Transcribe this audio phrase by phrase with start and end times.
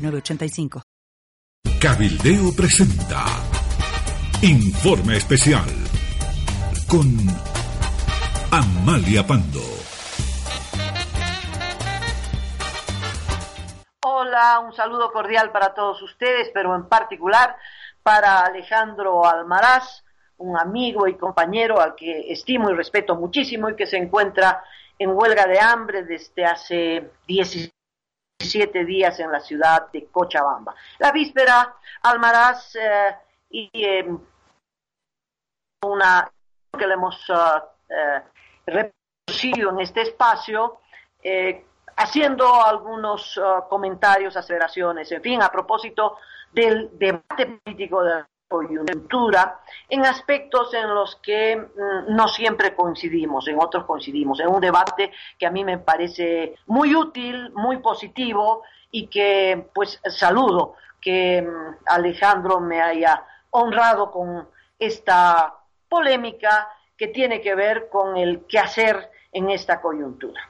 [0.00, 0.82] 985.
[1.80, 3.24] Cabildeo presenta
[4.42, 5.68] Informe Especial
[6.88, 7.06] con
[8.50, 9.60] Amalia Pando.
[14.02, 17.56] Hola, un saludo cordial para todos ustedes, pero en particular
[18.02, 20.04] para Alejandro Almaraz,
[20.38, 24.64] un amigo y compañero al que estimo y respeto muchísimo y que se encuentra
[24.98, 27.79] en huelga de hambre desde hace 17
[28.40, 30.74] siete días en la ciudad de Cochabamba.
[30.98, 33.16] La víspera, Almaraz eh,
[33.50, 34.18] y em,
[35.84, 36.30] una
[36.78, 37.60] que le hemos uh,
[38.66, 40.80] reproducido en este espacio,
[41.96, 46.18] haciendo algunos uh, comentarios, aseveraciones, en fin, a propósito
[46.52, 53.60] del debate político de coyuntura en aspectos en los que mm, no siempre coincidimos, en
[53.60, 59.06] otros coincidimos, en un debate que a mí me parece muy útil, muy positivo y
[59.06, 65.54] que pues saludo que mm, Alejandro me haya honrado con esta
[65.88, 70.40] polémica que tiene que ver con el qué hacer en esta coyuntura.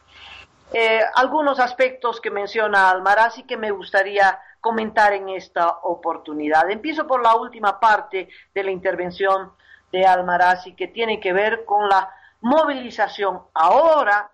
[0.73, 6.71] Eh, algunos aspectos que menciona Almaraz y que me gustaría comentar en esta oportunidad.
[6.71, 9.53] Empiezo por la última parte de la intervención
[9.91, 14.31] de Almaraz que tiene que ver con la movilización ahora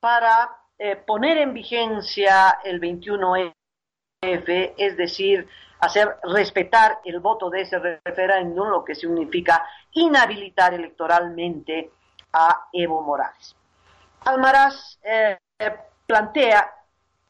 [0.00, 3.54] para eh, poner en vigencia el 21F,
[4.22, 5.48] es decir,
[5.80, 11.90] hacer respetar el voto de ese referéndum, lo que significa inhabilitar electoralmente
[12.32, 13.54] a Evo Morales.
[14.24, 15.38] Almaraz eh,
[16.06, 16.72] plantea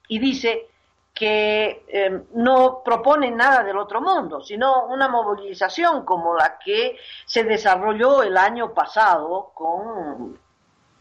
[0.08, 0.68] y dice
[1.14, 7.44] que eh, no propone nada del otro mundo, sino una movilización como la que se
[7.44, 10.36] desarrolló el año pasado con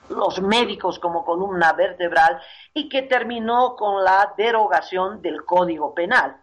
[0.10, 2.40] los médicos como columna vertebral
[2.74, 6.38] y que terminó con la derogación del Código Penal.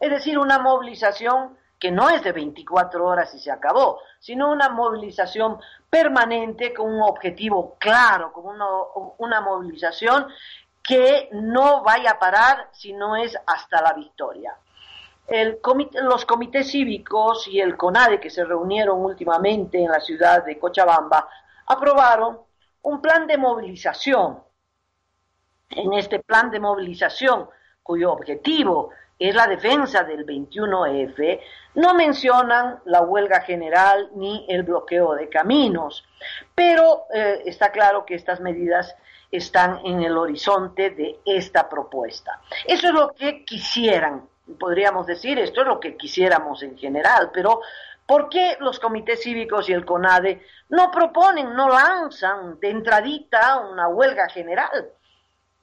[0.00, 4.70] Es decir, una movilización que no es de 24 horas y se acabó, sino una
[4.70, 5.58] movilización
[5.90, 8.66] permanente con un objetivo claro, con una,
[9.18, 10.28] una movilización
[10.84, 14.54] que no vaya a parar si no es hasta la victoria.
[16.02, 21.26] los comités cívicos y el CONADE que se reunieron últimamente en la ciudad de Cochabamba
[21.66, 22.40] aprobaron
[22.82, 24.42] un plan de movilización.
[25.70, 27.48] En este plan de movilización,
[27.82, 31.40] cuyo objetivo es la defensa del 21F,
[31.76, 36.04] no mencionan la huelga general ni el bloqueo de caminos,
[36.54, 38.94] pero eh, está claro que estas medidas
[39.36, 42.40] están en el horizonte de esta propuesta.
[42.64, 44.28] Eso es lo que quisieran,
[44.58, 47.60] podríamos decir, esto es lo que quisiéramos en general, pero
[48.06, 53.88] ¿por qué los comités cívicos y el CONADE no proponen, no lanzan de entradita una
[53.88, 54.90] huelga general?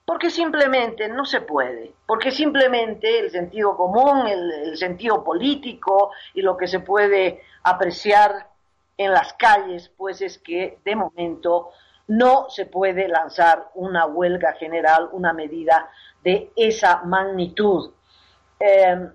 [0.06, 6.42] Porque simplemente no se puede, porque simplemente el sentido común, el, el sentido político y
[6.42, 8.48] lo que se puede apreciar
[8.98, 11.72] en las calles, pues es que de momento
[12.12, 15.90] no se puede lanzar una huelga general, una medida
[16.22, 17.94] de esa magnitud.
[18.60, 19.10] Eh,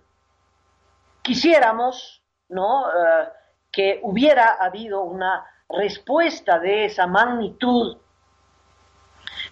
[1.21, 2.89] quisiéramos ¿no?
[2.89, 3.29] Eh,
[3.71, 7.99] que hubiera habido una respuesta de esa magnitud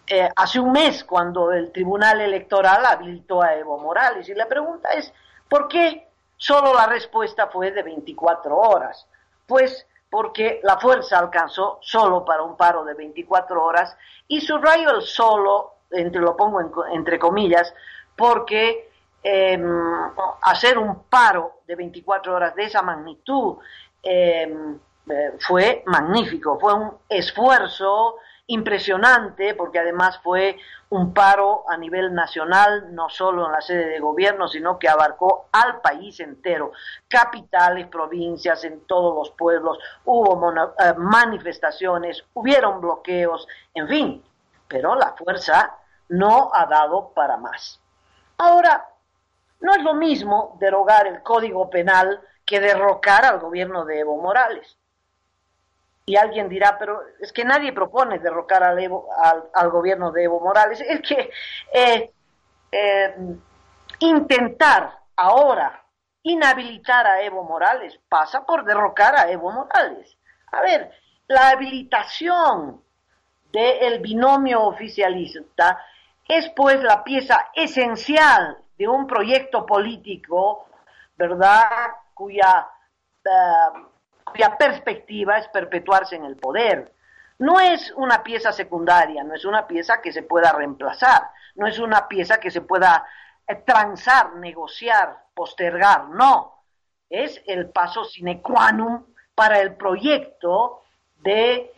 [0.07, 4.27] eh, hace un mes cuando el Tribunal Electoral habilitó a Evo Morales.
[4.27, 5.13] Y la pregunta es,
[5.51, 9.07] ¿por qué solo la respuesta fue de 24 horas?
[9.47, 13.97] Pues porque la fuerza alcanzó solo para un paro de 24 horas
[14.29, 16.61] y subrayo el solo, entre, lo pongo
[16.93, 17.75] entre comillas,
[18.15, 18.93] porque
[19.25, 19.67] em,
[20.43, 23.57] hacer un paro de 24 horas de esa magnitud
[24.05, 24.79] em,
[25.11, 30.59] eh, fue magnífico, fue un esfuerzo impresionante porque además fue
[30.91, 35.49] un paro a nivel nacional, no solo en la sede de gobierno, sino que abarcó
[35.53, 36.73] al país entero,
[37.09, 44.25] capitales, provincias, en todos los pueblos, hubo eh, manifestaciones, hubieron bloqueos, en fin,
[44.69, 47.81] pero la fuerza no ha dado para más.
[48.37, 48.89] Ahora,
[49.61, 54.77] no es lo mismo derogar el Código Penal que derrocar al gobierno de Evo Morales.
[56.07, 58.79] Y alguien dirá, pero es que nadie propone derrocar al,
[59.55, 60.81] al, gobierno de Evo Morales.
[60.87, 61.31] Es que
[61.73, 62.13] eh,
[62.71, 63.15] eh,
[64.01, 65.83] intentar ahora
[66.23, 70.17] inhabilitar a Evo Morales pasa por derrocar a Evo Morales.
[70.53, 70.91] A ver,
[71.29, 72.83] la habilitación
[73.53, 75.81] del binomio oficialista
[76.27, 80.67] es pues la pieza esencial de un proyecto político,
[81.17, 82.69] ¿verdad?, cuya,
[83.25, 83.87] eh,
[84.25, 86.93] cuya perspectiva es perpetuarse en el poder.
[87.39, 91.79] No es una pieza secundaria, no es una pieza que se pueda reemplazar, no es
[91.79, 93.05] una pieza que se pueda
[93.47, 96.63] eh, transar, negociar, postergar, no.
[97.11, 100.83] Es el paso sine qua non para el proyecto
[101.23, 101.73] de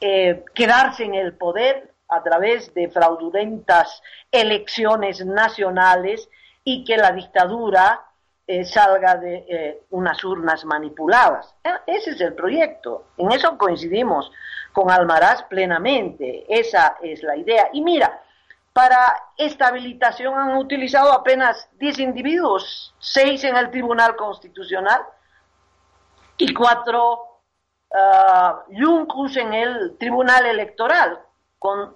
[0.00, 6.28] eh, quedarse en el poder a través de fraudulentas elecciones nacionales
[6.64, 8.07] y que la dictadura
[8.50, 11.54] eh, salga de eh, unas urnas manipuladas.
[11.86, 13.08] Ese es el proyecto.
[13.18, 14.32] En eso coincidimos
[14.72, 16.46] con Almaraz plenamente.
[16.48, 17.68] Esa es la idea.
[17.74, 18.22] Y mira,
[18.72, 25.02] para esta habilitación han utilizado apenas 10 individuos, 6 en el Tribunal Constitucional
[26.38, 27.42] y 4
[27.90, 31.18] uh, en el Tribunal Electoral,
[31.58, 31.94] con,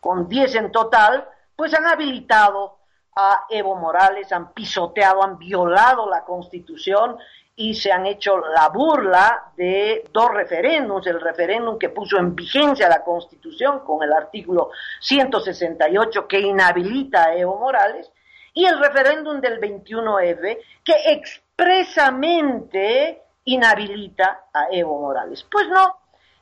[0.00, 2.79] con 10 en total, pues han habilitado
[3.20, 7.18] a Evo Morales, han pisoteado, han violado la Constitución
[7.54, 12.88] y se han hecho la burla de dos referéndums, el referéndum que puso en vigencia
[12.88, 14.70] la Constitución con el artículo
[15.00, 18.10] 168 que inhabilita a Evo Morales
[18.54, 25.46] y el referéndum del 21F que expresamente inhabilita a Evo Morales.
[25.50, 25.98] Pues no,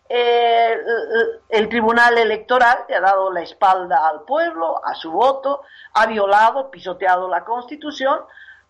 [0.08, 0.76] eh,
[1.48, 5.62] el Tribunal Electoral le ha dado la espalda al pueblo, a su voto,
[5.94, 8.20] ha violado, pisoteado la Constitución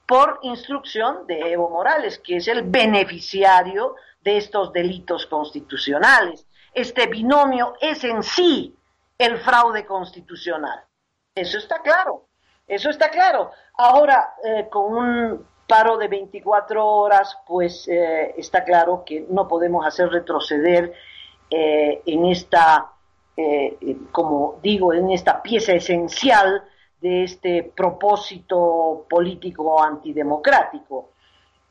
[0.07, 6.47] por instrucción de Evo Morales, que es el beneficiario de estos delitos constitucionales.
[6.73, 8.75] Este binomio es en sí
[9.17, 10.85] el fraude constitucional.
[11.35, 12.27] Eso está claro,
[12.67, 13.51] eso está claro.
[13.75, 19.87] Ahora, eh, con un paro de 24 horas, pues eh, está claro que no podemos
[19.87, 20.95] hacer retroceder
[21.51, 22.93] eh, en esta,
[24.11, 26.65] como digo, en esta pieza esencial
[27.01, 31.11] de este propósito político antidemocrático.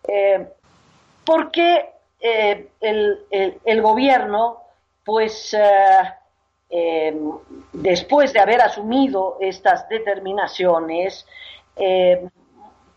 [0.08, 0.48] Eh,
[1.26, 1.90] porque
[2.20, 4.62] eh, el, gobierno,
[5.04, 5.54] pues
[6.70, 7.20] eh,
[7.74, 11.26] después de haber asumido estas determinaciones,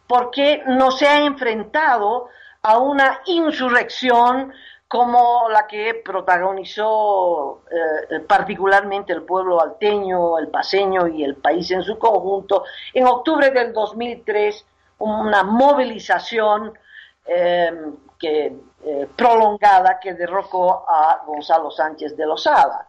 [0.07, 2.29] porque no se ha enfrentado
[2.63, 4.53] a una insurrección
[4.91, 11.85] como la que protagonizó eh, particularmente el pueblo alteño, el paseño y el país en
[11.85, 14.67] su conjunto, en octubre del 2003,
[14.99, 16.77] una movilización
[17.25, 17.73] eh,
[18.19, 22.89] que, eh, prolongada que derrocó a Gonzalo Sánchez de Lozada.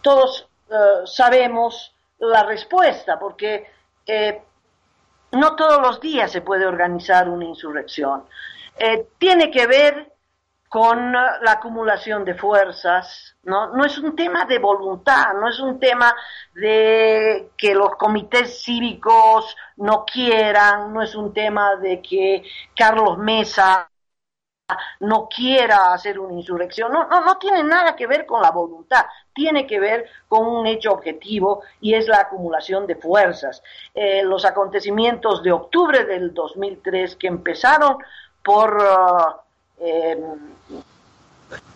[0.00, 0.48] todos
[1.04, 3.70] sabemos la respuesta, porque
[5.32, 8.24] no todos los días se puede organizar una insurrección.
[9.18, 10.13] tiene que ver
[10.74, 13.68] con la acumulación de fuerzas, ¿no?
[13.76, 16.12] No es un tema de voluntad, no es un tema
[16.52, 22.42] de que los comités cívicos no quieran, no es un tema de que
[22.74, 23.88] Carlos Mesa
[24.98, 29.04] no quiera hacer una insurrección, no, no, no tiene nada que ver con la voluntad,
[29.32, 33.62] tiene que ver con un hecho objetivo y es la acumulación de fuerzas.
[33.94, 37.98] Eh, los acontecimientos de octubre del 2003 que empezaron
[38.42, 38.76] por...
[38.76, 39.43] Uh,
[39.78, 40.22] eh,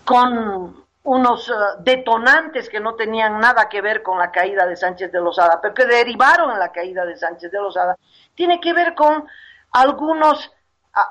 [0.04, 5.12] con unos eh, detonantes que no tenían nada que ver con la caída de Sánchez
[5.12, 7.96] de Lozada, pero que derivaron en la caída de Sánchez de Lozada,
[8.34, 9.26] tiene que ver con
[9.72, 10.52] algunos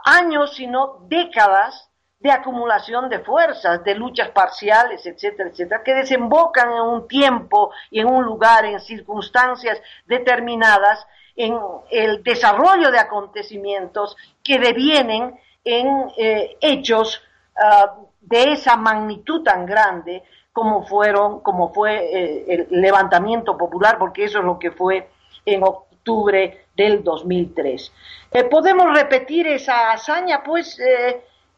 [0.04, 1.90] años, sino décadas
[2.20, 8.00] de acumulación de fuerzas, de luchas parciales, etcétera, etcétera, que desembocan en un tiempo y
[8.00, 11.60] en un lugar, en circunstancias determinadas, en
[11.92, 17.22] el desarrollo de acontecimientos que devienen en eh, hechos
[17.58, 24.24] ah, de esa magnitud tan grande como fueron, como fue eh, el levantamiento popular, porque
[24.24, 25.10] eso es lo que fue
[25.46, 27.94] en octubre del 2003.
[28.32, 30.42] Eh, ¿Podemos repetir esa hazaña?
[30.42, 30.80] Pues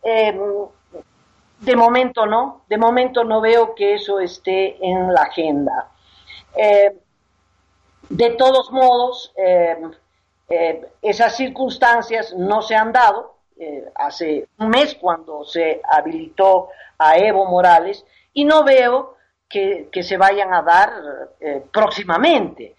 [0.01, 0.39] em,
[1.60, 5.92] de momento no, de momento no veo que eso esté en la agenda.
[8.10, 9.92] de todos modos, em,
[11.01, 17.46] esas circunstancias no se han dado, eh, hace un mes cuando se habilitó a Evo
[17.46, 19.18] Morales y no veo
[19.50, 20.94] que, se vayan a dar
[21.42, 22.78] eh, próximamente.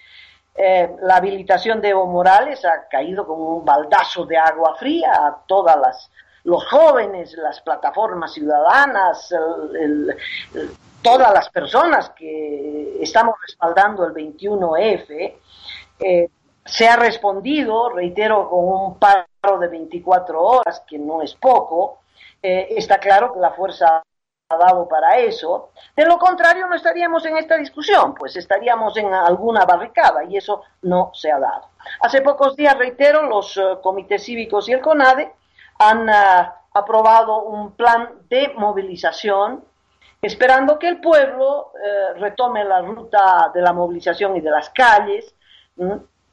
[0.54, 5.42] Eh, la habilitación de Evo Morales ha caído como un baldazo de agua fría a
[5.46, 6.10] todas las
[6.44, 9.28] los jóvenes, las plataformas ciudadanas,
[11.02, 15.34] todas las personas que estamos respaldando el 21F,
[16.64, 18.98] se ha respondido, reitero, con un
[19.58, 22.00] de 24 horas, que no es poco.
[22.42, 24.02] Eh, está claro que la fuerza
[24.48, 25.70] ha dado para eso.
[25.96, 30.62] De lo contrario, no estaríamos en esta discusión, pues estaríamos en alguna barricada y eso
[30.82, 31.68] no se ha dado.
[32.00, 35.32] Hace pocos días, reitero, los eh, comités cívicos y el CONADE
[35.78, 36.12] han eh,
[36.74, 39.64] aprobado un plan de movilización
[40.22, 41.72] esperando que el pueblo
[42.16, 45.34] retome la ruta de la movilización y de las calles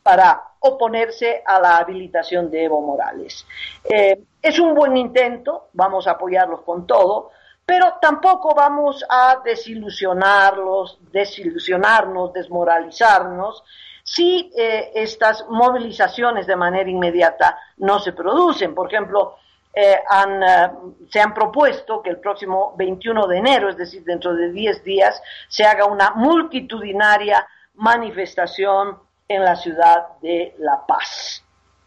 [0.03, 3.45] para oponerse a la habilitación de Evo Morales.
[3.83, 7.31] Eh, es un buen intento, vamos a apoyarlos con todo,
[7.65, 13.63] pero tampoco vamos a desilusionarlos, desilusionarnos, desmoralizarnos
[14.03, 18.73] si eh, estas movilizaciones de manera inmediata no se producen.
[18.73, 19.35] Por ejemplo,
[19.73, 19.97] eh,
[21.09, 25.21] se han propuesto que el próximo 21 de enero, es decir, dentro de 10 días,
[25.49, 27.45] se haga una multitudinaria
[27.75, 31.43] manifestación en la ciudad de La Paz.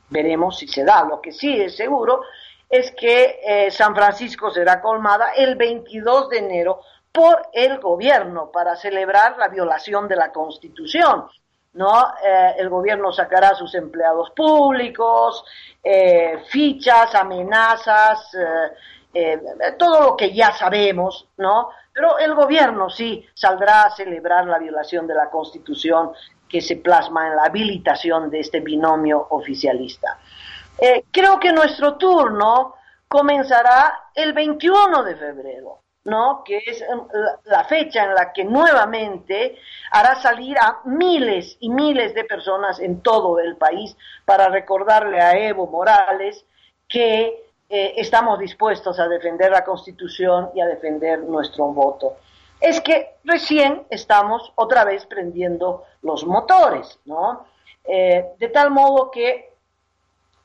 [0.08, 1.04] Veremos si se da.
[1.04, 2.22] Lo que sí es seguro
[2.68, 6.80] es que eh, San Francisco será colmada el 22 de enero
[7.12, 11.26] por el gobierno para celebrar la violación de la Constitución.
[11.72, 12.14] ¿no?
[12.22, 15.44] Eh, el gobierno sacará a sus empleados públicos,
[15.82, 18.30] eh, fichas, amenazas,
[19.76, 21.70] todo lo que ya sabemos, ¿no?
[21.92, 26.12] Pero el gobierno sí saldrá a celebrar la violación de la Constitución
[26.50, 30.18] que se plasma en la habilitación de este binomio oficialista.
[30.78, 32.74] Eh, creo que nuestro turno
[33.08, 36.42] comenzará el 21 de febrero, ¿no?
[36.44, 37.00] que es em,
[37.44, 39.58] la fecha en la que nuevamente
[39.90, 45.36] hará salir a miles y miles de personas en todo el país para recordarle a
[45.36, 46.44] Evo Morales
[46.88, 52.16] que eh, estamos dispuestos a defender la Constitución y a defender nuestro voto
[52.60, 57.46] es que recién estamos otra vez prendiendo los motores, ¿no?
[57.84, 59.54] Eh, de tal modo que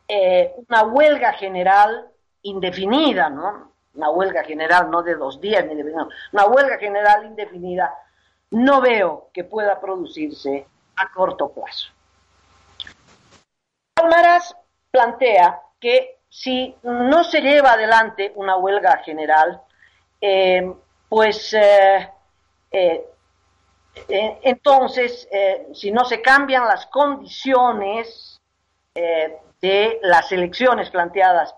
[0.07, 2.09] eh, una huelga general
[2.43, 3.71] indefinida, ¿no?
[3.95, 5.93] Una huelga general no de dos días, ni de,
[6.31, 7.93] una huelga general indefinida,
[8.51, 11.89] no veo que pueda producirse a corto plazo.
[13.95, 14.55] Almaraz
[14.91, 19.61] plantea que si no se lleva adelante una huelga general,
[20.21, 20.73] eh,
[21.09, 22.09] pues eh,
[22.71, 23.05] eh,
[24.07, 25.27] eh, entonces,
[25.73, 28.41] si no se cambian las condiciones
[28.93, 31.55] de las elecciones planteadas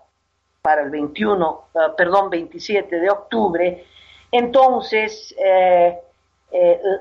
[0.62, 3.86] para el 21, perdón, 27 de octubre,
[4.30, 5.34] entonces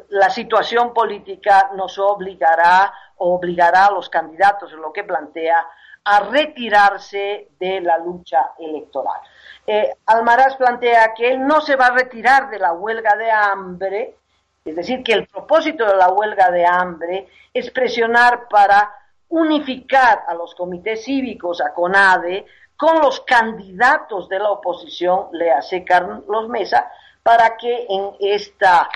[0.10, 5.68] la situación política nos obligará obligará a los candidatos lo que plantea
[6.10, 9.20] a retirarse de la lucha electoral.
[9.66, 14.16] Eh, Almaraz plantea que él no se va a retirar de la huelga de hambre,
[14.64, 18.90] es decir, que el propósito de la huelga de hambre es presionar para
[19.28, 22.46] unificar a los comités cívicos, a CONADE,
[22.78, 26.90] con los candidatos de la oposición, le hace Carlos Mesa,
[27.22, 28.88] para que en esta,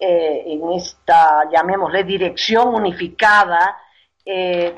[0.00, 3.78] eh, en esta, llamémosle, dirección unificada,
[4.24, 4.74] eh,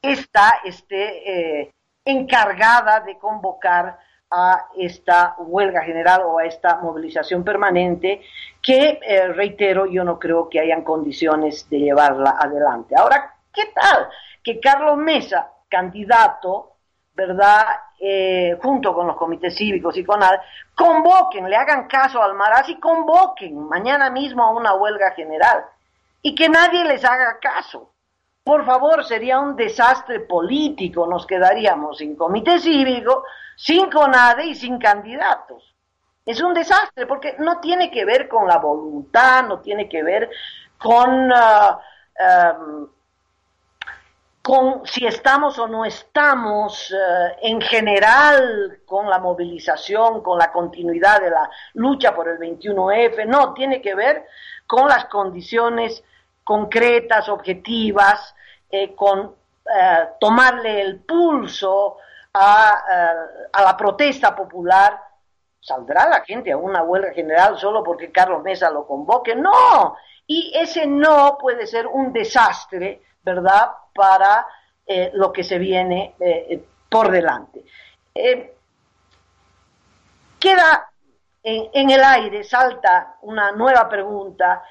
[0.00, 1.72] esta esté eh,
[2.04, 3.98] encargada de convocar
[4.30, 8.22] a esta huelga general o a esta movilización permanente
[8.62, 12.94] que, eh, reitero, yo no creo que hayan condiciones de llevarla adelante.
[12.96, 14.08] Ahora, ¿qué tal
[14.42, 16.76] que Carlos Mesa, candidato,
[17.14, 17.66] ¿verdad?
[18.00, 20.20] Eh, junto con los comités cívicos y con
[20.74, 25.64] convoquen, le hagan caso al Maraz y convoquen mañana mismo a una huelga general
[26.22, 27.92] y que nadie les haga caso.
[28.44, 33.24] Por favor, sería un desastre político, nos quedaríamos sin comité cívico,
[33.56, 35.74] sin CONADE y sin candidatos.
[36.26, 40.28] Es un desastre porque no tiene que ver con la voluntad, no tiene que ver
[40.76, 41.30] con,
[44.42, 51.20] con si estamos o no estamos uh, en general con la movilización, con la continuidad
[51.20, 54.26] de la lucha por el 21F, no, tiene que ver
[54.66, 56.02] con las condiciones
[56.44, 58.34] concretas, objetivas,
[58.70, 59.34] eh, con
[59.64, 61.98] eh, tomarle el pulso
[62.34, 64.98] a, eh, a, la protesta popular,
[65.60, 69.36] ¿saldrá la gente a una huelga general solo porque Carlos Mesa lo convoque?
[69.36, 69.96] No,
[70.26, 74.46] y ese no puede ser un desastre, ¿verdad?, para
[75.14, 76.14] lo que se viene
[76.90, 77.64] por delante.
[80.38, 80.90] queda
[81.42, 84.62] en el aire, salta una nueva pregunta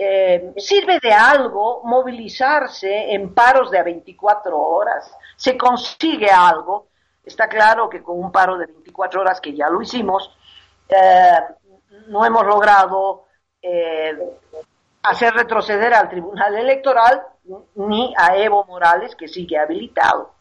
[0.00, 5.12] eh, ¿Sirve de algo movilizarse en paros de a 24 horas?
[5.34, 6.86] ¿Se consigue algo?
[7.24, 10.32] Está claro que con un paro de 24 horas, que ya lo hicimos,
[10.88, 11.40] eh,
[12.06, 13.24] no hemos logrado
[13.60, 14.16] eh,
[15.02, 17.20] hacer retroceder al Tribunal Electoral,
[17.74, 20.32] ni a Evo Morales, que sigue habilitado.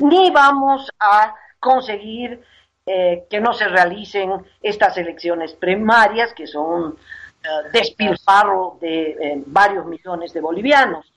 [0.00, 2.44] Ni vamos a conseguir
[2.84, 6.96] que no se realicen estas elecciones primarias, que son
[7.72, 11.12] despilfarro de eh, varios millones de bolivianos.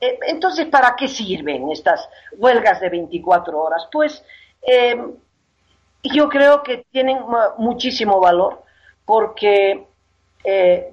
[0.00, 3.88] entonces, ¿para qué sirven estas huelgas de 24 horas?
[3.92, 4.24] Pues
[6.02, 7.18] yo creo que tienen
[7.58, 8.62] muchísimo valor
[9.04, 9.86] porque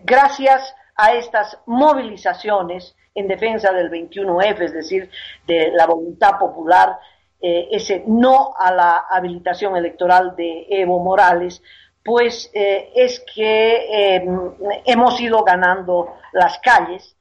[0.03, 5.09] gracias a estas movilizaciones en defensa del 21F, es decir,
[5.47, 6.97] de la voluntad popular,
[7.41, 11.61] eh, ese no a la habilitación electoral de Evo Morales,
[12.09, 17.15] pues eh, es que em, hemos ido ganando las calles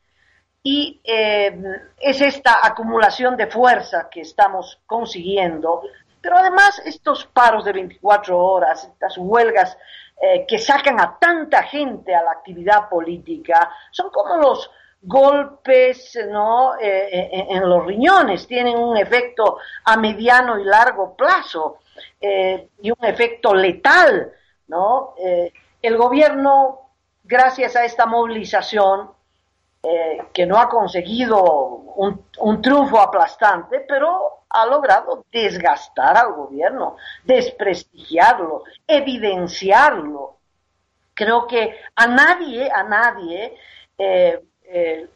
[0.63, 1.63] y em,
[2.01, 5.83] es esta acumulación de fuerza que estamos consiguiendo,
[6.23, 9.77] pero además estos paros de 24 horas, estas huelgas
[10.23, 14.71] eh, que sacan a tanta gente a la actividad política, son como los
[15.03, 16.77] golpes ¿no?
[16.81, 21.81] Eh, eh, en, los riñones, tienen un efecto a mediano y largo plazo
[22.21, 24.33] y un efecto letal.
[24.69, 25.15] ¿No?
[25.81, 26.91] el gobierno,
[27.25, 29.11] gracias a esta movilización,
[30.33, 40.39] que no ha conseguido un triunfo aplastante, pero ha logrado desgastar al gobierno, desprestigiarlo, evidenciarlo.
[41.15, 43.57] Creo que a nadie, a nadie
[43.99, 45.09] eh, eh,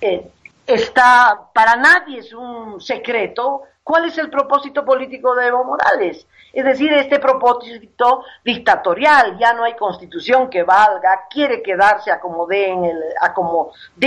[0.00, 0.30] eh,
[0.66, 6.26] está, para nadie es un secreto cuál es el propósito político de Evo Morales.
[6.52, 12.46] Es decir, este propósito dictatorial, ya no hay constitución que valga, quiere quedarse a como
[12.46, 13.34] dé, en el, a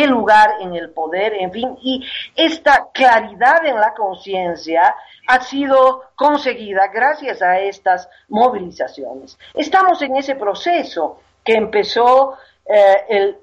[0.07, 2.05] lugar en el poder, en fin, y
[2.35, 4.95] esta claridad en la conciencia
[5.27, 9.37] ha sido conseguida gracias a estas movilizaciones.
[9.53, 13.37] Estamos en ese proceso que empezó eh,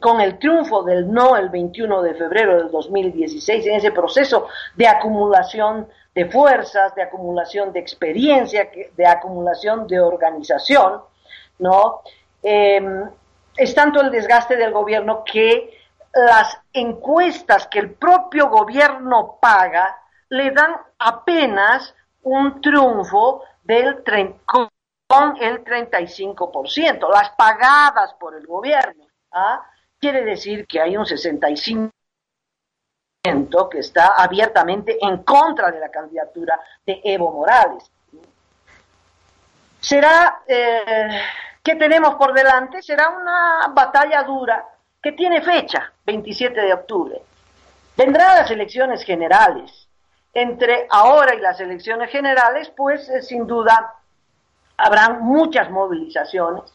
[0.00, 4.86] con el triunfo del no el 21 de febrero del 2016, en ese proceso de
[4.86, 11.00] acumulación de fuerzas, de acumulación de experiencia, de acumulación de organización,
[11.58, 12.02] ¿no?
[12.42, 13.08] Em,
[13.56, 15.78] es tanto el desgaste del gobierno que
[16.12, 19.96] las encuestas que el propio gobierno paga
[20.28, 24.02] le dan apenas un triunfo del
[25.08, 29.06] con el 35%, las pagadas por el gobierno.
[29.32, 29.64] ¿ah?
[29.98, 31.90] Quiere decir que hay un 65%
[33.70, 37.90] que está abiertamente en contra de la candidatura de Evo Morales.
[39.80, 41.22] Será, eh,
[41.62, 42.82] ¿qué tenemos por delante?
[42.82, 44.62] Será una batalla dura
[45.02, 47.22] que tiene fecha, 27 de octubre.
[47.96, 49.88] Vendrán las elecciones generales.
[50.34, 53.94] Entre ahora y las elecciones generales, pues eh, sin duda
[54.78, 56.72] habrán muchas movilizaciones.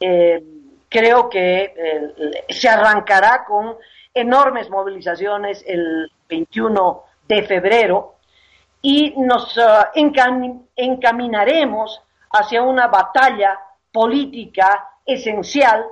[0.00, 0.42] Eh,
[0.88, 3.76] creo que se arrancará con
[4.12, 8.14] enormes movilizaciones el 21 de febrero
[8.80, 9.86] y nos uh,
[10.76, 13.58] encaminaremos hacia una batalla
[13.90, 15.86] política esencial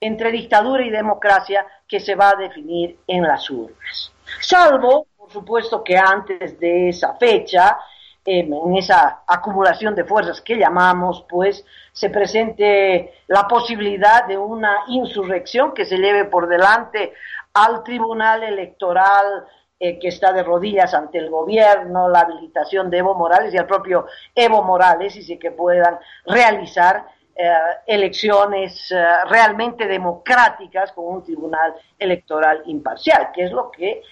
[0.00, 4.12] entre dictadura y democracia que se va a definir en las urnas.
[4.40, 7.78] Salvo, por supuesto, que antes de esa fecha,
[8.24, 15.74] en esa acumulación de fuerzas que llamamos, pues se presente la posibilidad de una insurrección
[15.74, 17.12] que se lleve por delante
[17.54, 19.46] al Tribunal Electoral
[19.84, 23.66] eh, que está de rodillas ante el gobierno, la habilitación de Evo Morales y al
[23.66, 27.04] propio Evo Morales, y sí que puedan realizar
[27.34, 27.52] eh,
[27.84, 34.04] elecciones eh, realmente democráticas con un tribunal electoral imparcial, que es lo que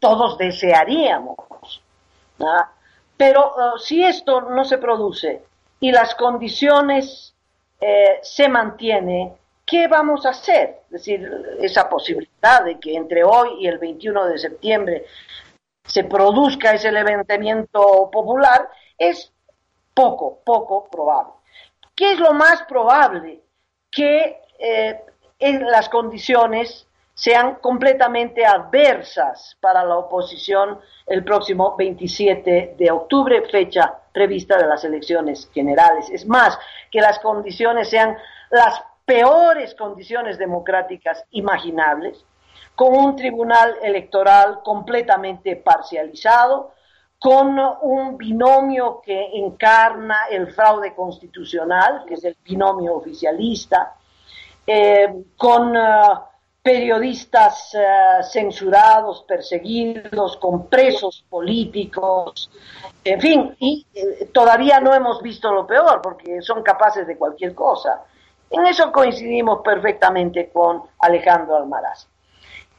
[0.00, 1.36] todos desearíamos.
[3.20, 5.42] Pero si esto no se produce
[5.78, 7.34] y las condiciones
[8.22, 9.34] se mantienen,
[9.66, 10.80] ¿qué vamos a hacer?
[10.86, 11.30] Es decir,
[11.60, 15.04] esa posibilidad de que entre hoy y el 21 de septiembre
[15.84, 19.30] se produzca ese levantamiento popular es
[19.92, 21.34] poco, poco probable.
[21.94, 23.42] ¿Qué es lo más probable?
[23.90, 24.98] Que eh,
[25.40, 26.86] las condiciones
[27.20, 34.84] sean completamente adversas para la oposición el próximo 27 de octubre, fecha prevista de las
[34.84, 36.08] elecciones generales.
[36.08, 36.58] Es más,
[36.90, 38.16] que las condiciones sean
[38.48, 42.24] las peores condiciones democráticas imaginables,
[42.74, 46.72] con un tribunal electoral completamente parcializado,
[47.18, 53.94] con un binomio que encarna el fraude constitucional, que es el binomio oficialista,
[54.66, 55.80] eh, con eh,
[56.62, 62.50] periodistas eh, censurados, perseguidos, con presos políticos,
[63.02, 63.86] en fin, y
[64.32, 68.04] todavía no hemos visto lo peor, porque son capaces de cualquier cosa
[68.50, 72.08] En eso coincidimos perfectamente con Alejandro Almaraz.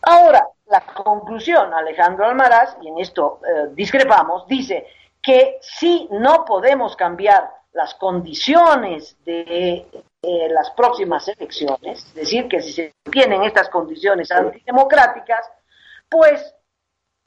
[0.04, 4.86] Ahora, la conclusión, Alejandro Almaraz, y en esto eh, discrepamos, dice
[5.22, 9.88] que si no podemos cambiar las condiciones de
[10.24, 15.50] eh, las próximas elecciones, es decir, que si se tienen estas condiciones antidemocráticas,
[16.08, 16.54] pues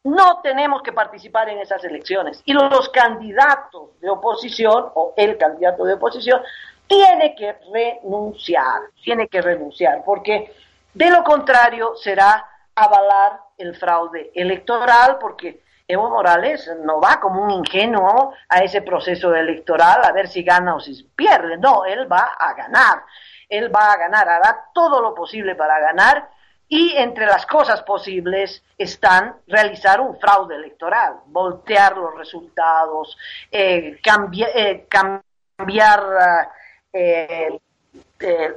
[0.04, 2.40] no tenemos que participar en esas elecciones.
[2.44, 6.40] Y los candidatos de oposición, o el candidato de oposición,
[6.86, 10.54] tiene que renunciar, tiene que renunciar, porque
[10.92, 17.50] de lo contrario será avalar el fraude electoral, porque Evo Morales no va como un
[17.50, 22.34] ingenuo a ese proceso electoral a ver si gana o si pierde, no, él va
[22.38, 23.02] a ganar,
[23.48, 26.30] él va a ganar, hará todo lo posible para ganar
[26.68, 33.18] y entre las cosas posibles están realizar un fraude electoral, voltear los resultados,
[33.50, 36.48] eh, eh, cambiar
[36.92, 37.60] eh,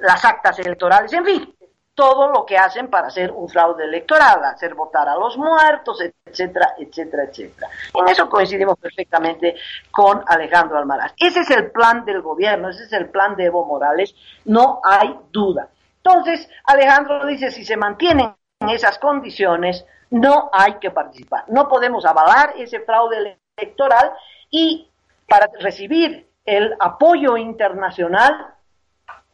[0.02, 1.57] las actas electorales, en fin,
[1.98, 6.76] todo lo que hacen para hacer un fraude electoral, hacer votar a los muertos, etcétera,
[6.78, 7.70] etcétera, etcétera.
[7.96, 9.56] En eso coincidimos perfectamente
[9.90, 11.14] con Alejandro Almaraz.
[11.18, 14.14] Ese es el plan del gobierno, ese es el plan de Evo Morales,
[14.46, 15.70] no hay duda.
[16.04, 21.46] Entonces, Alejandro dice, si se mantienen en esas condiciones, no hay que participar.
[21.48, 24.12] No podemos avalar ese fraude electoral
[24.52, 24.88] y
[25.28, 28.54] para recibir el apoyo internacional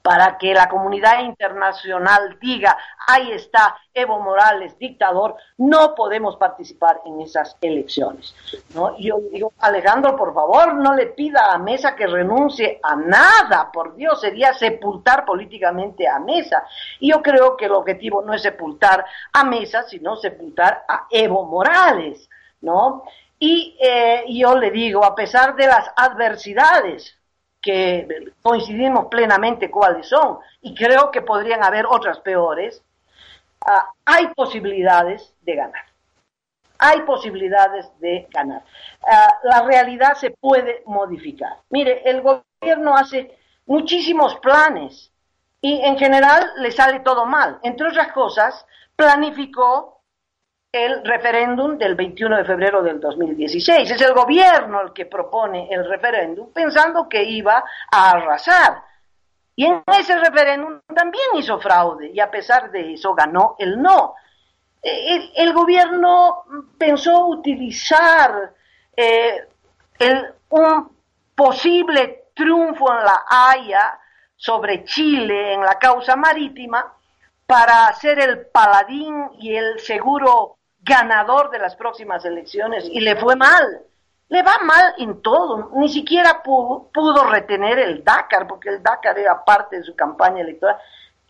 [0.03, 7.21] para que la comunidad internacional diga, ahí está Evo Morales, dictador, no podemos participar en
[7.21, 8.35] esas elecciones.
[8.75, 8.97] ¿no?
[8.99, 13.95] Yo digo, Alejandro, por favor, no le pida a Mesa que renuncie a nada, por
[13.95, 16.65] Dios, sería sepultar políticamente a Mesa.
[16.99, 21.45] Y yo creo que el objetivo no es sepultar a Mesa, sino sepultar a Evo
[21.45, 23.05] Morales, ¿no?
[23.39, 27.17] Y eh, yo le digo, a pesar de las adversidades,
[27.63, 32.83] que coincidimos plenamente cuáles son, y creo que podrían haber otras peores,
[33.65, 35.85] ah, hay posibilidades de ganar.
[36.77, 38.63] Hay posibilidades de ganar.
[39.07, 41.59] Ah, la realidad se puede modificar.
[41.69, 45.11] Mire, el gobierno hace muchísimos planes
[45.61, 47.59] y en general le sale todo mal.
[47.63, 48.65] Entre otras cosas,
[48.97, 50.02] planificó
[50.73, 53.91] el referéndum del 21 de febrero del 2016.
[53.91, 58.83] Es el gobierno el que propone el referéndum pensando que iba a arrasar.
[59.55, 64.15] Y en ese referéndum también hizo fraude y a pesar de eso ganó el no.
[64.81, 66.43] Eh, el, gobierno
[66.75, 68.51] pensó utilizar
[68.97, 69.47] eh,
[70.49, 70.91] un
[71.35, 73.99] posible triunfo en la Haya
[74.35, 76.91] sobre Chile en la causa marítima
[77.45, 83.35] para ser el paladín y el seguro ganador de las próximas elecciones y le fue
[83.35, 83.81] mal.
[84.29, 89.43] Le va mal en todo, ni siquiera pudo, retener el Dakar, porque el Dakar era
[89.43, 90.77] parte de su campaña electoral.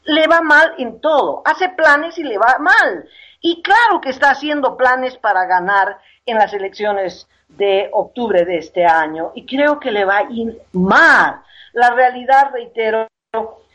[0.05, 3.07] Le va mal en todo, hace planes y le va mal.
[3.41, 8.85] Y claro que está haciendo planes para ganar en las elecciones de octubre de este
[8.85, 11.41] año y creo que le va a ir mal.
[11.73, 13.07] La realidad, reitero,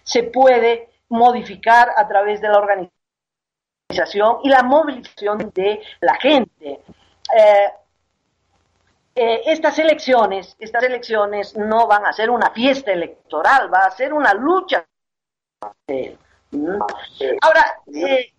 [0.03, 2.98] se puede modificar a través de la organización
[4.43, 6.83] y la movilización de la gente.
[7.35, 7.73] Eh,
[9.15, 14.13] eh, estas elecciones, estas elecciones no van a ser una fiesta electoral, va a ser
[14.13, 14.87] una lucha.
[17.41, 18.33] Ahora, eh,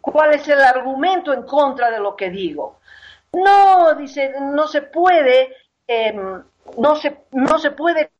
[0.00, 2.80] ¿cuál es el argumento en contra de lo que digo?
[3.32, 5.54] No, dice, no se puede,
[5.86, 6.42] em,
[6.78, 8.10] no se, no se puede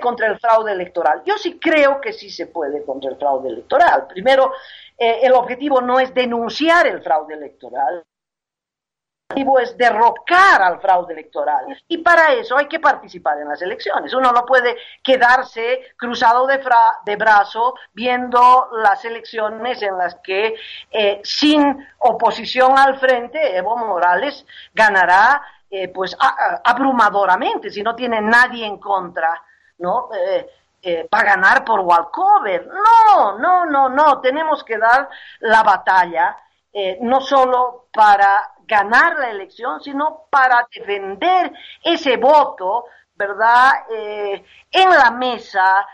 [0.00, 1.22] contra el fraude electoral.
[1.24, 4.06] Yo sí creo que sí se puede contra el fraude electoral.
[4.06, 4.52] Primero,
[4.96, 11.12] eh, el objetivo no es denunciar el fraude electoral, el objetivo es derrocar al fraude
[11.12, 11.66] electoral.
[11.88, 14.14] Y para eso hay que participar en las elecciones.
[14.14, 20.54] Uno no puede quedarse cruzado de, brazo viendo las elecciones en las que
[20.90, 26.16] eh, sin oposición al frente Evo Morales ganará eh, pues
[26.64, 29.42] abrumadoramente si no tiene nadie en contra
[29.84, 30.08] ¿no?
[30.14, 30.46] Eh,
[30.82, 32.66] eh, para ganar por walkover.
[32.66, 34.20] No, no, no, no.
[34.20, 35.08] Tenemos que dar
[35.40, 36.36] la batalla
[36.72, 43.70] eh, no solo para ganar la elección, sino para defender ese voto, ¿verdad?
[43.88, 45.86] en la mesa,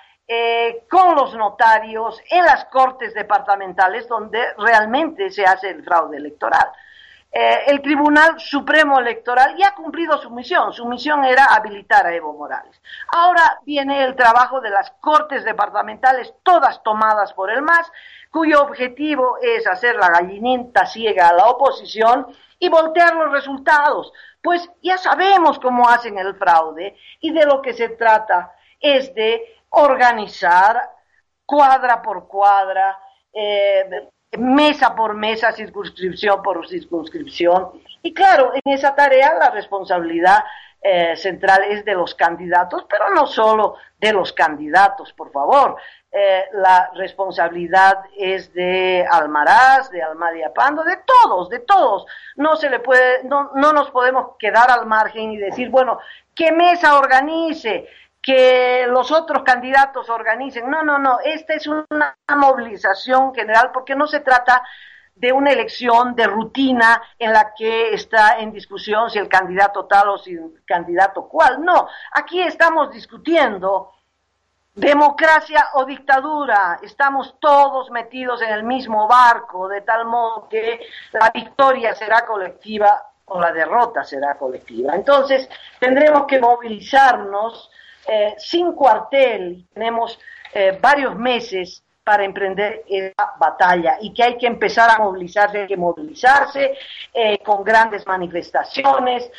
[0.89, 6.71] con los notarios, en las cortes departamentales, donde realmente se hace el fraude electoral.
[7.33, 10.73] Eh, el Tribunal Supremo Electoral ya ha cumplido su misión.
[10.73, 12.81] Su misión era habilitar a Evo Morales.
[13.09, 17.91] Ahora viene el trabajo de las Cortes Departamentales, todas tomadas por el MAS,
[18.31, 22.27] cuyo objetivo es hacer la gallinita ciega a la oposición
[22.59, 24.13] y voltear los resultados.
[24.43, 29.61] Pues ya sabemos cómo hacen el fraude y de lo que se trata es de
[29.71, 30.91] organizar
[31.47, 32.99] cuadra por cuadra,
[33.33, 37.71] eh, mesa por mesa, circunscripción por circunscripción.
[38.03, 40.45] Y claro, en esa tarea la responsabilidad
[40.83, 45.77] eh, central es de los candidatos, pero no solo de los candidatos, por favor.
[46.13, 52.07] Eh, la responsabilidad es de Almaraz, de Almadia Pando, de todos, de todos.
[52.37, 55.99] No se le puede, no, no nos podemos quedar al margen y decir, bueno,
[56.35, 57.87] que mesa organice,
[58.23, 60.69] que los otros candidatos organicen.
[60.71, 61.19] No, no, no.
[61.25, 64.63] Esta es una movilización general porque no se trata
[65.15, 70.09] de una elección de rutina en la que está en discusión si el candidato tal
[70.09, 71.63] o si el candidato cual.
[71.63, 73.93] No, aquí estamos discutiendo
[74.75, 76.79] democracia o dictadura.
[76.83, 80.81] Estamos todos metidos en el mismo barco, de tal modo que
[81.13, 84.95] la victoria será colectiva o la derrota será colectiva.
[84.95, 87.71] Entonces, tendremos que movilizarnos
[88.07, 89.67] eh, sin cuartel.
[89.73, 90.19] Tenemos
[90.53, 95.67] eh, varios meses para emprender esa batalla y que hay que empezar a movilizarse, hay
[95.67, 96.75] que movilizarse
[97.13, 99.31] eh, con grandes manifestaciones,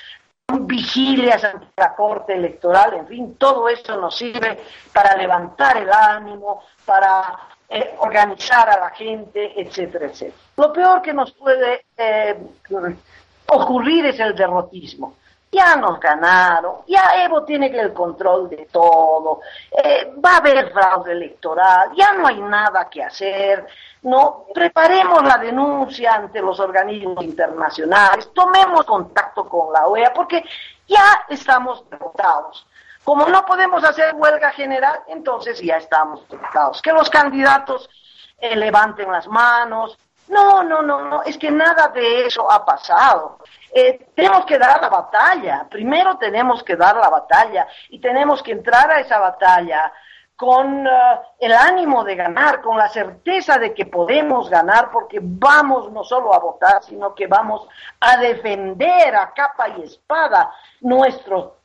[0.48, 4.60] vigilias ante la Corte Electoral, en fin, todo eso nos sirve
[4.94, 10.38] para levantar el ánimo, para eh, organizar a la gente, etcétera, etcétera.
[10.58, 12.38] Lo peor que nos puede eh,
[13.48, 15.16] ocurrir es el derrotismo.
[15.52, 19.42] Ya nos ganaron, ya Evo tiene el control de todo,
[19.84, 23.68] eh, va a haber fraude electoral, ya no hay nada que hacer,
[24.04, 30.44] no preparemos la denuncia ante los organismos internacionales, tomemos contacto con la OEA, porque
[30.88, 32.66] ya estamos derrotados.
[33.04, 36.82] Como no podemos hacer huelga general, entonces ya estamos derrotados.
[36.82, 37.90] Que los candidatos
[38.42, 39.98] levanten las manos.
[40.32, 43.40] No, no, no, no, es que nada de eso ha pasado.
[43.74, 48.54] Eh, tenemos que dar la batalla, primero tenemos que dar la batalla y tenemos que
[48.54, 49.92] entrar a esa batalla
[50.38, 50.92] con eh,
[51.38, 56.34] el ánimo de ganar, con la certeza de que podemos ganar, porque vamos no solo
[56.34, 57.68] a votar, sino que vamos
[58.00, 61.56] a defender a capa y espada nuestros,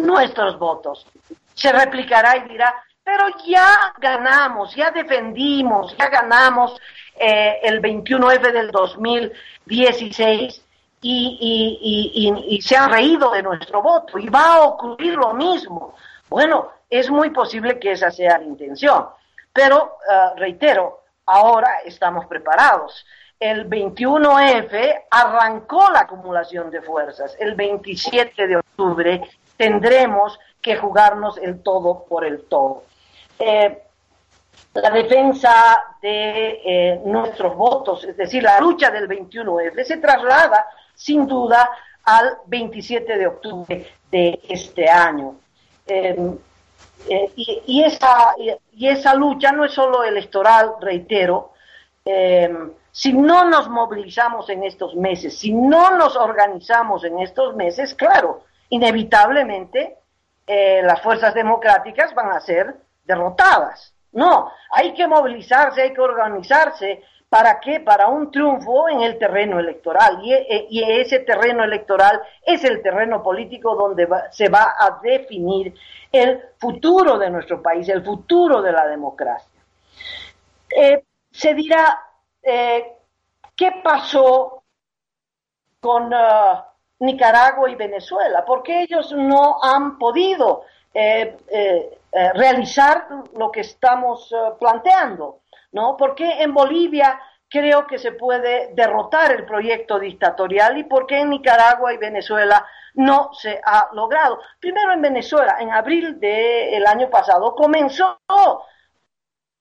[0.00, 1.06] nuestros votos.
[1.54, 6.80] Se replicará y dirá, pero ya ganamos, ya defendimos, ya ganamos
[7.16, 10.64] eh, el 21F del 2016
[11.02, 15.94] y, se han reído de nuestro voto y va a ocurrir lo mismo.
[16.28, 19.06] Bueno, es muy posible que esa sea la intención,
[19.52, 23.04] pero eh, reitero, ahora estamos preparados.
[23.38, 27.36] El 21F arrancó la acumulación de fuerzas.
[27.40, 29.22] El 27 de octubre
[29.56, 32.84] tendremos que jugarnos el todo por el todo.
[33.38, 33.82] Eh,
[34.74, 41.26] la defensa de eh, nuestros votos, es decir, la lucha del 21F, se traslada sin
[41.26, 41.70] duda
[42.04, 45.36] al 27 de octubre de este año.
[45.86, 46.36] Em,
[47.08, 51.52] eh, y, esa, y, esa, lucha no es solo electoral, reitero,
[52.04, 57.94] em, si no nos movilizamos en estos meses, si no nos organizamos en estos meses,
[57.94, 59.96] claro, inevitablemente
[60.46, 63.91] eh, las fuerzas democráticas van a ser derrotadas.
[64.12, 67.80] No, hay que movilizarse, hay que organizarse, ¿Para qué?
[67.80, 70.20] Para un triunfo en el terreno electoral.
[70.22, 75.74] Y, e, ese terreno electoral es el terreno político donde se va a definir
[76.12, 79.62] el futuro de nuestro país, el futuro de la democracia.
[80.76, 82.06] Eh, se dirá,
[82.42, 82.98] eh,
[83.56, 84.64] ¿qué pasó
[85.80, 86.62] con uh,
[86.98, 88.44] Nicaragua y Venezuela?
[88.44, 91.36] ¿Por qué ellos no han podido eh,
[92.34, 95.42] realizar lo que estamos uh, planteando?
[95.72, 95.96] ¿no?
[95.96, 101.30] Porque en Bolivia creo que se puede derrotar el proyecto dictatorial y por qué en
[101.30, 104.40] Nicaragua y Venezuela no se ha logrado.
[104.58, 108.18] Primero en Venezuela, en abril del año pasado, comenzó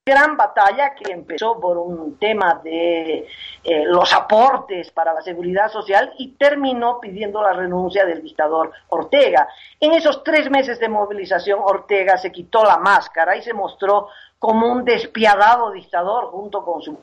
[0.03, 3.27] gran batalla que empezó por un tema de
[3.63, 9.47] eh, los aportes para la seguridad social y terminó pidiendo la renuncia del dictador Ortega.
[9.79, 14.07] En esos tres meses de movilización, Ortega se quitó la máscara y se mostró
[14.39, 16.99] como un despiadado dictador junto con su...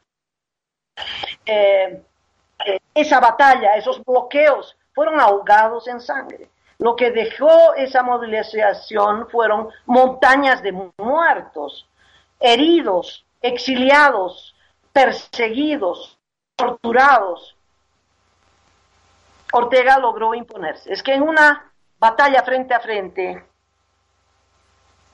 [1.47, 2.03] Eh,
[2.67, 6.51] eh, esa batalla, esos bloqueos fueron ahogados en sangre.
[6.79, 11.88] Lo que dejó esa movilización fueron montañas de muertos,
[12.41, 14.55] heridos, exiliados,
[14.93, 16.19] perseguidos,
[16.57, 17.57] torturados.
[19.53, 20.93] Ortega logró imponerse.
[20.93, 23.45] Es que en una batalla frente a frente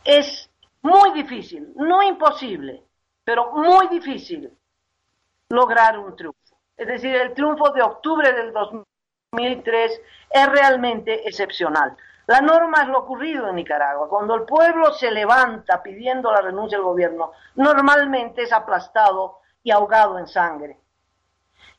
[0.04, 0.50] es
[0.82, 2.82] muy difícil, no imposible,
[3.24, 4.50] pero muy difícil
[5.48, 6.58] lograr un triunfo.
[6.76, 11.96] Es decir, el triunfo de octubre del 2003 es realmente excepcional.
[12.26, 14.08] La norma es lo ocurrido en Nicaragua.
[14.08, 20.18] Cuando el pueblo se levanta pidiendo la renuncia del gobierno, normalmente es aplastado y ahogado
[20.18, 20.78] en sangre.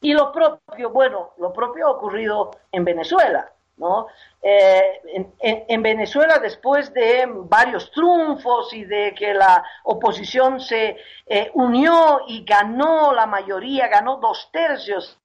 [0.01, 3.51] Y lo propio, bueno, lo propio ha ocurrido en Venezuela.
[3.77, 4.07] ¿no?
[4.41, 5.01] Eh,
[5.39, 12.45] en, Venezuela, después de varios triunfos y de que la oposición se eh, unió y
[12.45, 15.19] ganó la mayoría, ganó dos tercios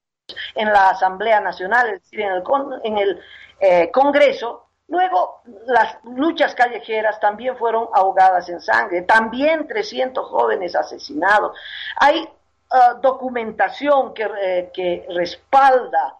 [0.54, 2.42] en la Asamblea Nacional, es decir, en el,
[2.84, 3.20] en el
[3.60, 11.56] eh, Congreso, luego las luchas callejeras también fueron ahogadas en sangre, también 300 jóvenes asesinados.
[11.96, 12.28] Hay
[12.70, 16.16] ah, documentación que, que respalda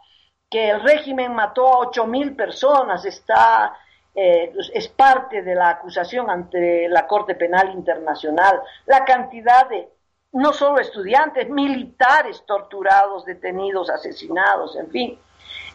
[0.49, 3.77] que el régimen mató a ocho mil personas, está,
[4.15, 9.89] eh, es parte de la acusación ante la Corte Penal Internacional, la cantidad de
[10.33, 15.19] no solo estudiantes, militares torturados, detenidos, asesinados, en fin.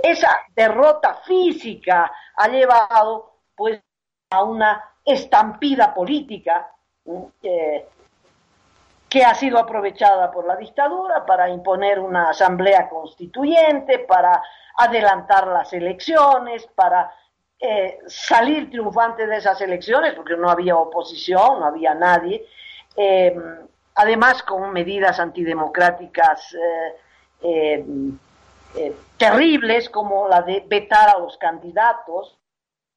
[0.01, 3.81] Esa derrota física ha llevado pues
[4.29, 6.71] a una estampida política
[7.43, 7.86] eh,
[9.08, 14.41] que ha sido aprovechada por la dictadura para imponer una asamblea constituyente, para
[14.77, 17.13] adelantar las elecciones, para
[17.60, 22.45] eh, salir triunfante de esas elecciones, porque no había oposición, no había nadie,
[22.97, 23.34] eh,
[23.93, 26.53] además con medidas antidemocráticas
[29.18, 32.38] terribles como la de vetar a los candidatos,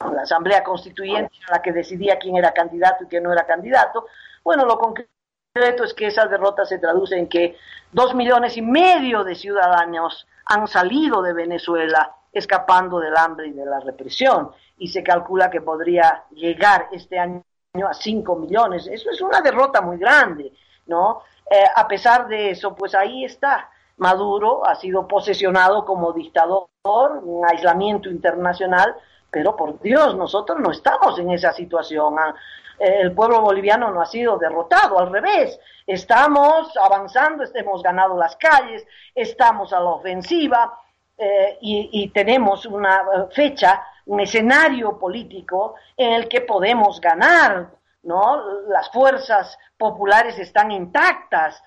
[0.01, 4.07] la Asamblea Constituyente la que decidía quién era candidato y quién no era candidato.
[4.45, 7.57] Bueno, lo concreto es que esa derrota se traduce en que
[7.93, 13.64] dos millones y medio de ciudadanos han salido de Venezuela escapando del hambre y de
[13.64, 17.43] la represión y se calcula que podría llegar este año
[17.88, 18.87] a 5 millones.
[18.87, 20.53] Eso es una derrota muy grande,
[20.87, 21.23] ¿no?
[21.51, 23.71] Eh, a pesar de eso, pues ahí está.
[23.98, 28.96] Maduro ha sido posesionado como dictador, un aislamiento internacional,
[29.30, 32.18] pero por Dios, nosotros no estamos en esa situación.
[32.18, 32.34] Ah,
[32.78, 38.87] el pueblo boliviano no ha sido derrotado, al revés, estamos avanzando, hemos ganado las calles,
[39.14, 40.78] estamos a la ofensiva
[41.16, 47.70] eh, y, tenemos una eh, fecha, un escenario político en el que podemos ganar,
[48.02, 48.62] ¿no?
[48.68, 51.62] Las fuerzas populares están intactas,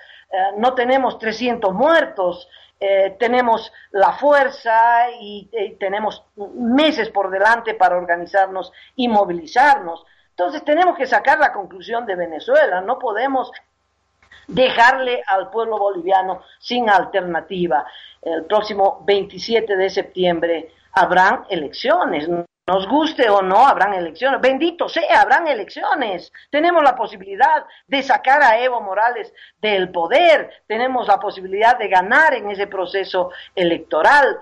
[0.57, 2.47] no tenemos 300 muertos,
[3.19, 6.23] tenemos la fuerza y, tenemos
[6.55, 10.05] meses por delante para organizarnos y movilizarnos.
[10.29, 13.51] Entonces tenemos que sacar la conclusión de Venezuela, no podemos
[14.47, 17.85] dejarle al pueblo boliviano sin alternativa.
[18.21, 22.27] El próximo 27 de septiembre habrán elecciones.
[22.67, 24.39] Nos guste o no, habrán elecciones.
[24.39, 26.31] Bendito sea, habrán elecciones.
[26.51, 30.63] Tenemos la posibilidad de sacar a Evo Morales del poder.
[30.67, 34.39] Tenemos la posibilidad de ganar en ese proceso electoral.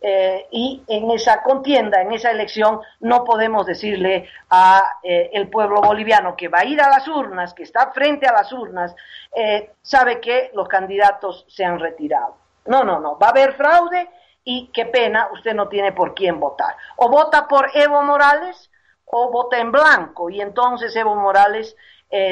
[0.00, 5.80] Eh, y en esa contienda, en esa elección, no podemos decirle a eh, el pueblo
[5.80, 8.94] boliviano que va a ir a las urnas, que está frente a las urnas,
[9.34, 12.36] eh, sabe que los candidatos se han retirado.
[12.66, 14.08] No, no, no, va a haber fraude
[14.50, 16.74] y qué pena, usted no tiene por quién votar.
[16.96, 18.70] O vota por Evo Morales
[19.04, 21.76] o vota en blanco y entonces Evo Morales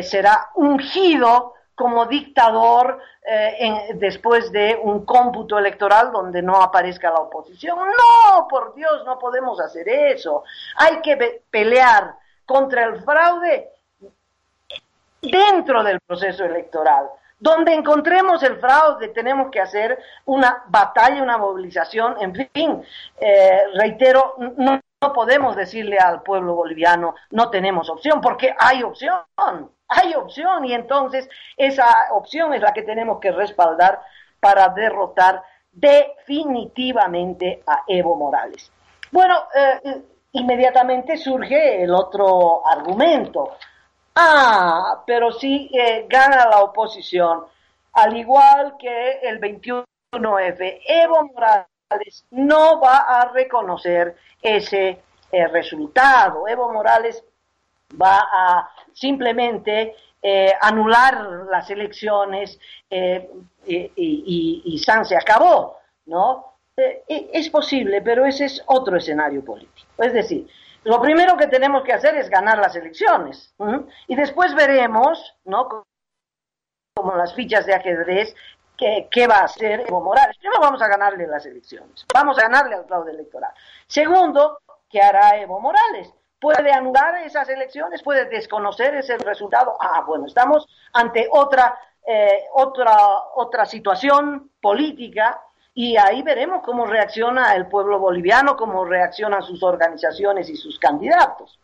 [0.02, 7.78] será ungido como dictador eh, después de un cómputo electoral donde no aparezca la oposición.
[7.78, 10.42] No, por Dios, no podemos hacer eso.
[10.76, 12.14] Hay que pelear
[12.46, 13.68] contra el fraude
[15.20, 17.10] dentro del proceso electoral.
[17.38, 22.82] Donde encontremos el fraude tenemos que hacer una batalla, una movilización, en fin,
[23.20, 24.80] eh, reitero, no
[25.12, 29.20] podemos decirle al pueblo boliviano no tenemos opción, porque hay opción
[29.88, 34.00] hay opción y entonces esa opción es la que tenemos que respaldar
[34.40, 38.72] para derrotar definitivamente a Evo Morales.
[39.12, 43.56] Bueno, eh, inmediatamente surge el otro argumento.
[44.18, 47.44] Ah, pero si eh, gana la oposición,
[47.92, 56.48] al igual que el 21F, Evo Morales no va a reconocer ese eh, resultado.
[56.48, 57.22] Evo Morales
[58.00, 62.58] va a simplemente eh, anular las elecciones
[63.66, 66.54] y, San se acabó, ¿no?
[67.06, 70.02] Es posible, pero ese es otro escenario político.
[70.02, 70.48] Es decir,
[70.86, 73.54] lo primero que tenemos que hacer es ganar las elecciones
[74.06, 75.68] y después veremos, ¿no?
[76.94, 78.34] Como las fichas de ajedrez,
[78.78, 80.36] ¿Qué, ¿qué, va a hacer Evo Morales?
[80.36, 83.50] Primero vamos a ganarle las elecciones, vamos a ganarle al fraude electoral.
[83.86, 84.60] Segundo,
[84.90, 86.12] ¿qué hará Evo Morales?
[86.40, 89.76] puede anular esas elecciones, puede desconocer ese resultado.
[89.80, 92.96] Ah, bueno, estamos ante otra, eh, otra,
[93.34, 95.40] otra situación política
[95.78, 101.60] y ahí veremos cómo reacciona el pueblo boliviano, cómo reaccionan sus organizaciones y sus candidatos.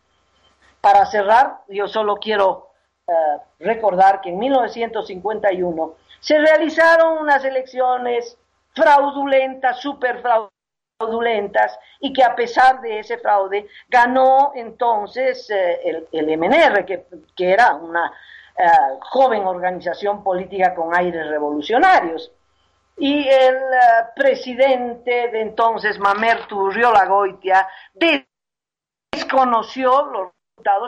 [0.83, 2.69] Para cerrar, yo solo quiero
[3.09, 3.13] eh,
[3.61, 8.37] recordar que en 1951 se realizaron unas elecciones
[8.75, 16.85] fraudulentas, súper fraudulentas, y que a pesar de ese fraude ganó entonces eh, el, MNR,
[16.85, 17.07] que,
[17.39, 18.13] era una
[18.59, 18.69] eh,
[19.01, 22.31] joven organización política con aires revolucionarios.
[22.97, 23.57] Y el
[24.15, 26.71] presidente de entonces, Mamertu
[27.09, 27.69] Goitia,
[29.11, 30.33] desconoció los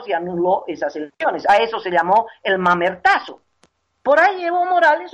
[0.07, 1.47] y anuló esas elecciones.
[1.49, 3.41] A eso se llamó el mamertazo.
[4.01, 5.11] Por ahí Evo Morales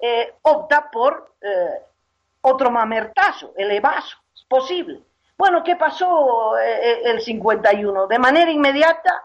[0.00, 1.82] eh, opta por eh,
[2.42, 4.16] otro mamertazo, el evaso.
[4.34, 5.00] Es posible.
[5.36, 8.06] Bueno, ¿qué pasó eh, el 51?
[8.06, 9.22] De manera inmediata,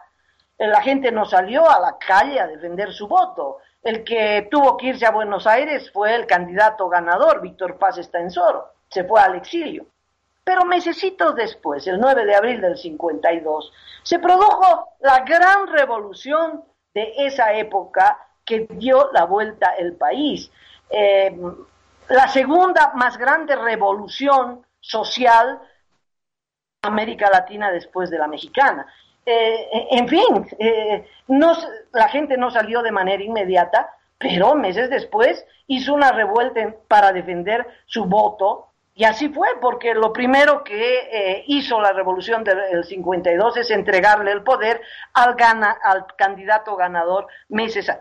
[0.57, 3.59] la gente no salió a la calle a defender su voto.
[3.87, 8.73] El que tuvo que irse a Buenos Aires fue el candidato ganador, Víctor Paz Estensoro.
[8.89, 9.85] Se fue al exilio.
[10.43, 13.71] Pero mesecitos después, el 9 de abril del 52,
[14.03, 20.51] se produjo la gran revolución de esa época que dio la vuelta al país.
[20.89, 21.33] Eh,
[22.09, 25.61] la segunda más grande revolución social
[26.81, 28.85] América Latina después de la mexicana.
[29.29, 31.05] Eh, en fin, eh,
[31.91, 37.67] la gente no salió de manera inmediata, pero meses después hizo una revuelta para defender
[37.87, 43.57] su voto y así fue, porque lo primero que eh, hizo la revolución del 52
[43.57, 44.81] es entregarle el poder
[45.13, 47.91] al, gana, al candidato ganador meses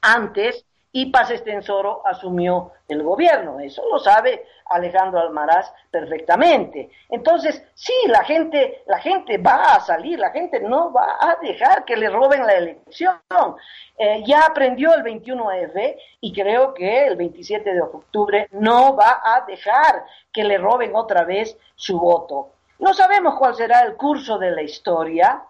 [0.00, 3.60] antes y Paz Estensoro asumió el gobierno.
[3.60, 6.90] Eso lo sabe Alejandro Almaraz perfectamente.
[7.08, 11.84] Entonces, sí, la gente, la gente va a salir, la gente no va a dejar
[11.84, 13.20] que le roben la elección.
[13.98, 19.44] Eh, ya aprendió el 21F y creo que el 27 de octubre no va a
[19.46, 22.50] dejar que le roben otra vez su voto.
[22.78, 25.42] No sabemos cuál será el curso de la historia,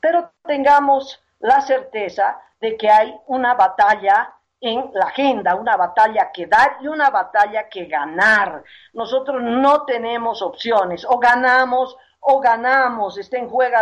[0.00, 4.32] pero tengamos la certeza de que hay una batalla
[4.64, 8.64] en la agenda, una batalla que dar y una batalla que ganar.
[8.94, 11.96] Nosotros no tenemos opciones, o ganamos
[12.26, 13.76] o ganamos, está en, juego,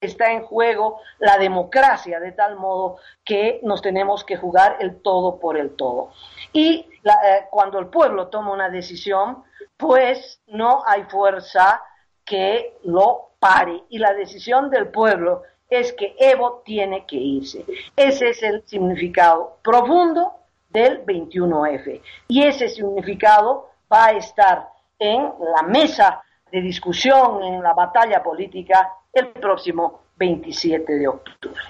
[0.00, 5.40] está en juego la democracia, de tal modo que nos tenemos que jugar el todo
[5.40, 6.12] por el todo.
[6.52, 9.42] Y eh, cuando el pueblo toma una decisión,
[9.76, 11.82] pues no hay fuerza
[12.24, 13.82] que lo pare.
[13.88, 17.64] Y la decisión del pueblo es que Evo tiene que irse.
[17.96, 20.32] Ese es el significado profundo
[20.70, 22.00] del 21F.
[22.28, 28.92] Y ese significado va a estar en la mesa de discusión, en la batalla política,
[29.12, 31.62] el próximo 27 de octubre.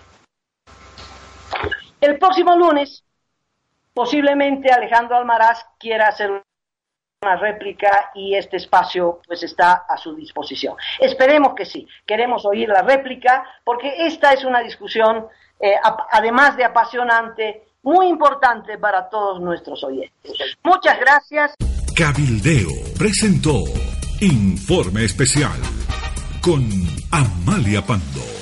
[2.01, 3.05] El próximo lunes,
[3.93, 6.43] posiblemente Alejandro Almaraz quiera hacer
[7.21, 10.77] una réplica y este espacio pues está a su disposición.
[11.01, 15.27] Esperemos que sí, queremos oír la réplica porque esta es una discusión,
[15.59, 15.75] eh,
[16.13, 20.33] además de apasionante, muy importante para todos nuestros oyentes.
[20.63, 21.55] Muchas gracias.
[21.97, 23.65] Cabildeo presentó
[24.21, 25.59] Informe Especial
[26.41, 26.69] con
[27.11, 28.38] Amalia Pando.